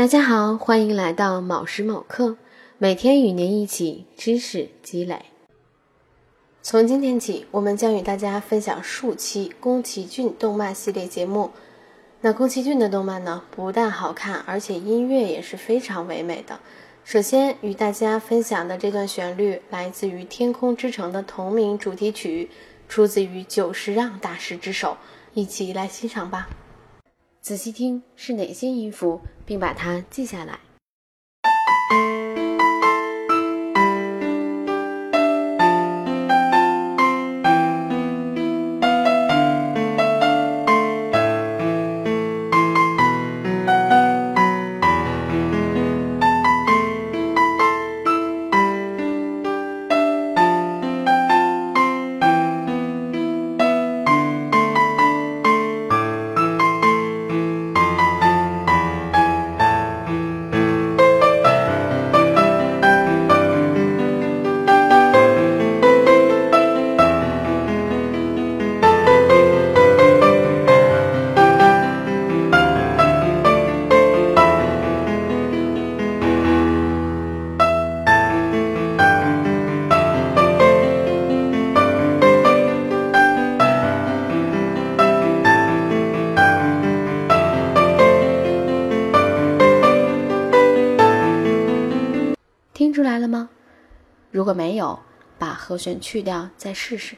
[0.00, 2.38] 大家好，欢迎来到某时某刻，
[2.78, 5.26] 每天与您一起知识积累。
[6.62, 11.50] 从今天起，我们将与大家分享数期宫崎骏动漫系列节目。
[12.22, 16.58] 那宫崎骏的动漫呢，不但好看，而且音乐也是非常唯美的。
[17.04, 22.48] 首先与大家分享的这段旋律，来自于《天空之城》的同名主题曲，
[22.88, 24.96] 出自于久石让大师之手，
[25.34, 26.48] 一起来欣赏吧。
[27.40, 30.60] 仔细听是哪些音符，并把它记下来。
[93.10, 93.50] 来了吗？
[94.30, 95.00] 如果没有，
[95.36, 97.16] 把和弦去掉，再试试。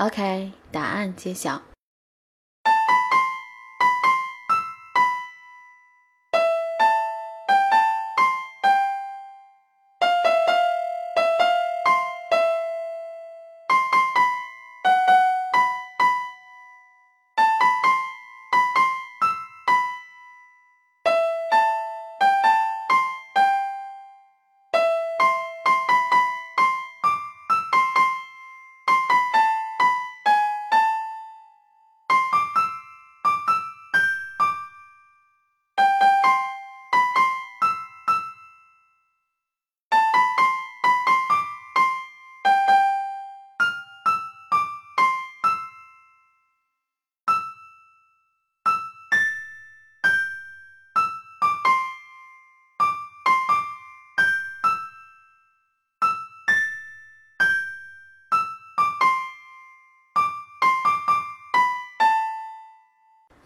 [0.00, 1.69] OK，答案揭晓。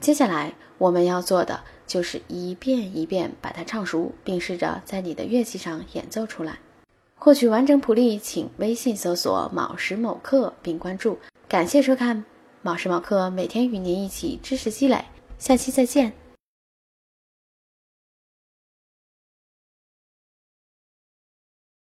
[0.05, 6.59] 接下来我们要做的就是一遍一遍把它唱熟，并试着在你的乐器上演奏出来。
[7.15, 11.19] 获取完整谱例，请微信搜索“卯时某刻”并关注。
[11.49, 12.23] 感谢收看
[12.61, 15.03] “卯时卯刻”，每天与您一起知识积累。
[15.39, 16.13] 下期再见。